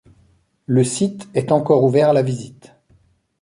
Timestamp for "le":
0.65-0.83